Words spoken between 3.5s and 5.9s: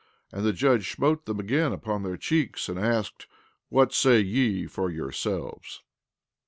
What say ye for yourselves?